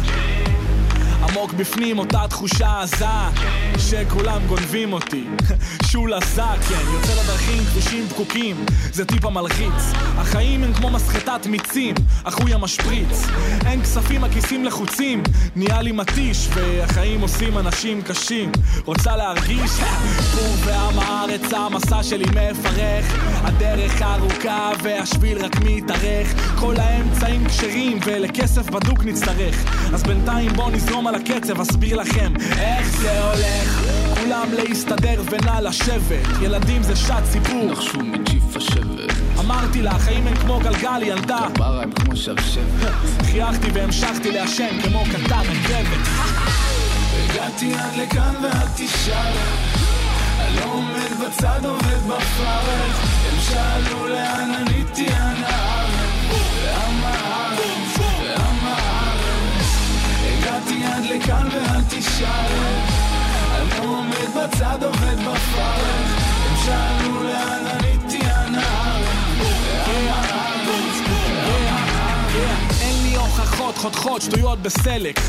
[1.23, 3.05] עמוק בפנים אותה תחושה עזה
[3.77, 5.23] שכולם גונבים אותי.
[5.91, 11.95] שולה זק, כן, יוצא לדרכים כבישים פקוקים זה טיפה מלחיץ החיים הם כמו מסחטת מיצים.
[12.23, 13.27] אחוי המשפריץ.
[13.65, 15.23] אין כספים הכיסים לחוצים.
[15.55, 18.51] נהיה לי מתיש והחיים עושים אנשים קשים.
[18.85, 19.71] רוצה להרגיש?
[20.35, 23.05] בור ועם הארץ המסע שלי מפרך.
[23.43, 26.57] הדרך ארוכה והשביל רק מתארך.
[26.59, 29.55] כל האמצעים כשרים ולכסף בדוק נצטרך.
[29.93, 33.81] אז בינתיים בוא נזרום על הקצב אסביר לכם איך זה הולך.
[34.19, 36.41] כולם להסתדר ונא לשבת.
[36.41, 37.65] ילדים זה שעת סיפור.
[37.71, 39.13] נחשו מג'יף השבט.
[39.39, 41.47] אמרתי לה החיים הם כמו גלגל ילדה.
[41.53, 42.91] כפרה הם כמו שבשבת.
[43.23, 46.07] חייכתי והמשכתי לעשן כמו קטר רכבת
[47.29, 49.33] הגעתי עד לכאן ואל תשאל
[50.55, 53.03] לא עומד בצד עובד בפרך.
[53.31, 55.78] הם שאלו לאן עניתי הנהר
[61.09, 62.53] לכאן ואל תשאל.
[63.55, 66.19] אני עומד בצד עובד בפרך.
[66.45, 68.99] הם שאלו לאן עניתי הנהר
[72.81, 75.19] אין לי הוכחות חותכות שטויות בסלק.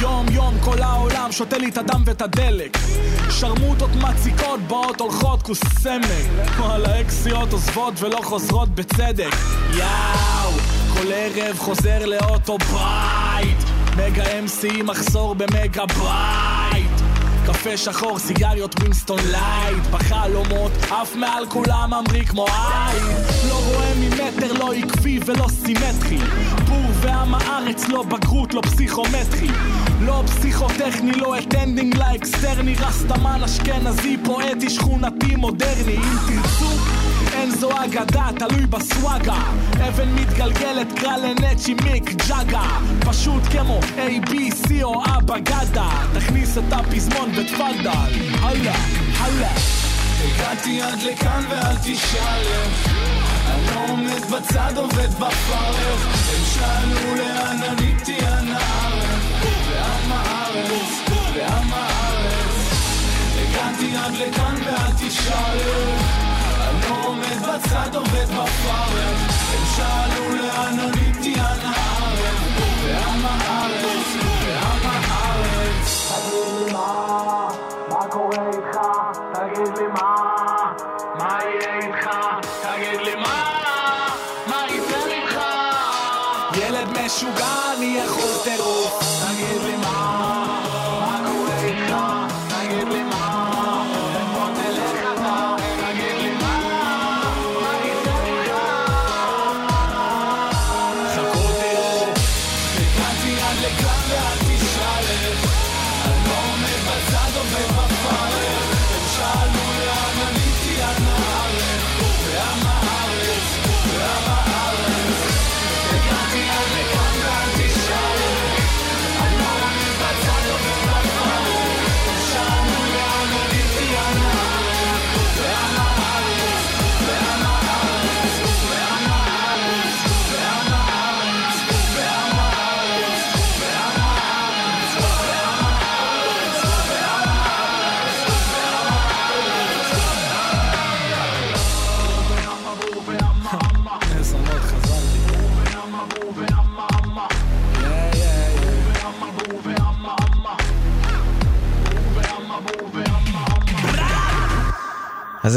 [0.00, 2.78] יום יום כל העולם שותה לי את הדם ואת הדלק.
[3.30, 6.48] שרמוטות מציקות באות הולכות כוס סמק.
[6.58, 9.36] וואלה אקסיות עוזבות ולא חוזרות בצדק.
[9.74, 10.50] יאו
[10.94, 13.57] כל ערב חוזר לאוטו בית
[13.98, 17.02] מגה MC מחסור במגה בית
[17.46, 19.86] קפה שחור, סיגריות ווינסטון לייט.
[19.90, 23.16] בחלומות, אף מעל כולם ממריא כמו עין.
[23.48, 26.18] לא רואה ממטר, לא עקבי ולא סימטרי.
[26.68, 29.48] בור ועם הארץ, לא בגרות, לא פסיכומטרי.
[30.00, 35.96] לא פסיכוטכני, לא attending לאקסטרני Rastaman אשכנזי, פואטי, שכונתי, מודרני.
[35.96, 36.97] אם תרצו
[37.38, 39.42] אין זו אגדה, תלוי ב swagga.
[39.88, 42.78] אבן מתגלגלת, קרא לנצ'י מיק ג'אגה.
[43.00, 47.88] פשוט כמו A, B, C או אבא גדה תכניס את הפזמון ותפאדל
[48.40, 48.76] הלאה,
[49.18, 49.54] הלאה.
[50.24, 52.42] הגעתי עד לכאן ואל תשאל
[53.46, 56.28] אני לא עומד בצד עובד בפרך.
[56.30, 59.20] הם שאלו לאן עניתי אנא ערב
[59.68, 62.68] ועם הארץ ועם הארץ
[63.38, 66.27] הגעתי עד לכאן ואל תשאל
[66.88, 69.20] איך אני לא עומד בצד עובד בפרך
[69.54, 72.38] הם שאלו לאן עניתי אנא ערב
[72.84, 74.16] ועם הארץ
[74.46, 75.88] ועם הארץ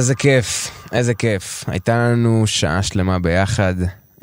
[0.02, 1.64] איזה כיף, איזה כיף.
[1.68, 3.76] הייתה לנו שעה שלמה ביחד.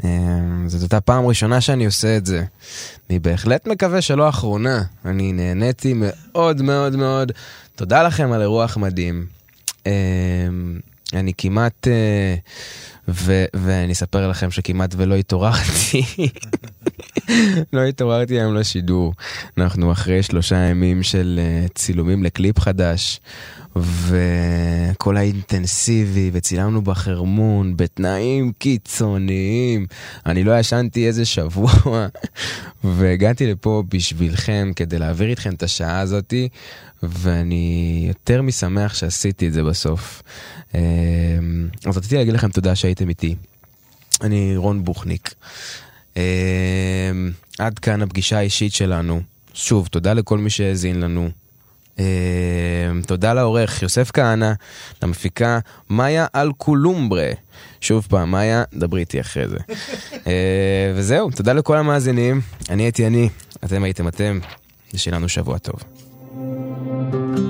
[0.04, 2.44] אמ, זאת הייתה פעם ראשונה שאני עושה את זה.
[3.10, 4.82] אני בהחלט מקווה שלא אחרונה.
[5.04, 7.32] אני נהניתי מאוד מאוד מאוד.
[7.76, 9.26] תודה לכם על אירוח מדהים.
[9.86, 9.92] אמ,
[11.12, 12.34] אני כמעט, אה,
[13.08, 16.02] ו- ואני אספר לכם שכמעט ולא התעוררתי.
[17.72, 19.14] לא התעוררתי היום לשידור.
[19.58, 23.20] אנחנו אחרי שלושה ימים של אה, צילומים לקליפ חדש.
[23.76, 29.86] וכל האינטנסיבי, וצילמנו בחרמון, בתנאים קיצוניים.
[30.26, 32.06] אני לא ישנתי איזה שבוע,
[32.84, 36.48] והגעתי לפה בשבילכם כדי להעביר איתכם את השעה הזאתי,
[37.02, 40.22] ואני יותר משמח שעשיתי את זה בסוף.
[40.74, 40.80] אה,
[41.86, 43.34] אז רציתי להגיד לכם תודה שהייתם איתי.
[44.20, 45.34] אני רון בוכניק.
[46.18, 47.12] אה,
[47.58, 49.20] עד כאן הפגישה האישית שלנו.
[49.54, 51.30] שוב, תודה לכל מי שהאזין לנו.
[51.96, 52.00] Uh,
[53.06, 54.52] תודה לעורך יוסף כהנא,
[55.02, 55.58] למפיקה
[55.90, 57.30] מאיה אלקולומברה.
[57.80, 59.56] שוב פעם, מאיה, דברי איתי אחרי זה.
[59.56, 60.26] uh,
[60.96, 62.40] וזהו, תודה לכל המאזינים.
[62.70, 63.28] אני הייתי אני,
[63.64, 64.38] אתם הייתם אתם,
[64.94, 65.80] ושיהיה לנו שבוע טוב.
[66.34, 67.47] הלוואי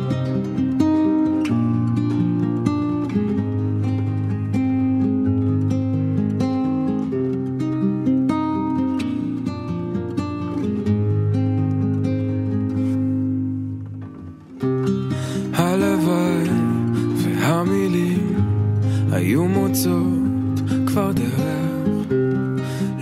[19.28, 21.40] היו מוצאות כבר דרך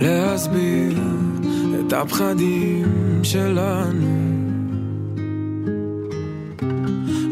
[0.01, 0.99] להסביר
[1.79, 2.85] את הפחדים
[3.23, 4.07] שלנו.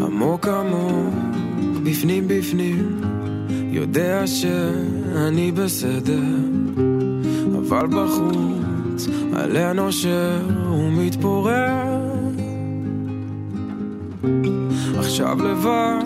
[0.05, 1.13] עמוק עמוק,
[1.83, 3.01] בפנים בפנים,
[3.49, 6.23] יודע שאני בסדר
[7.57, 10.39] אבל בחוץ עליה נושר
[10.69, 11.99] ומתפורר.
[14.97, 16.03] עכשיו לבד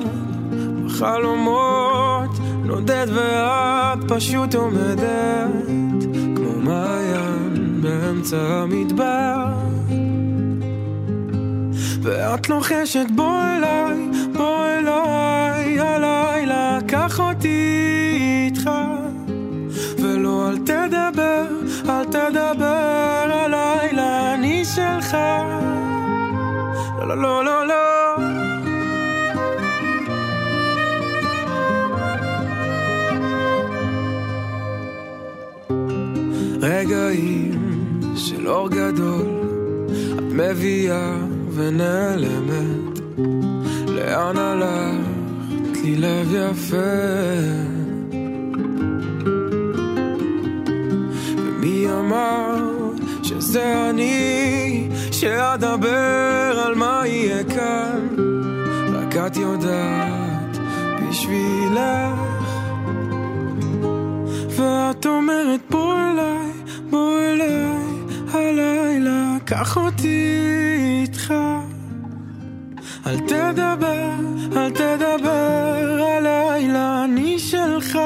[0.85, 1.88] בחלומות
[2.33, 5.65] את נודד ואת פשוט עומדת
[6.35, 9.45] כמו מעיין באמצע המדבר.
[12.01, 18.69] ואת לוחשת בוא אליי, בוא אליי, הלילה קח אותי איתך.
[19.99, 21.45] ולא אל תדבר,
[21.89, 25.17] אל תדבר, הלילה אני שלך.
[26.99, 27.68] לא לא לא לא
[38.49, 39.27] אור גדול,
[40.17, 41.15] את מביאה
[41.53, 42.99] ונעלמת.
[43.87, 46.77] לאן הלכת לי לב יפה?
[51.37, 52.55] ומי אמר
[53.23, 58.07] שזה אני שאדבר על מה יהיה כאן?
[58.93, 60.57] רק את יודעת
[61.09, 62.19] בשבילך.
[64.49, 65.68] ואת אומרת
[69.49, 70.37] קח אותי
[71.01, 71.33] איתך.
[73.07, 74.09] אל תדבר,
[74.57, 77.99] אל תדבר הלילה, אני שלך.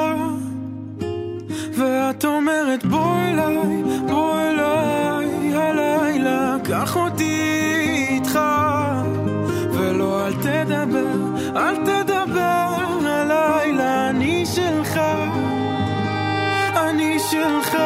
[1.78, 7.40] ואת אומרת בוא אליי, בוא אליי הלילה, קח אותי
[8.10, 8.38] איתך.
[9.72, 11.12] ולא אל תדבר,
[11.56, 15.00] אל תדבר הלילה, אני שלך.
[16.76, 17.76] אני שלך.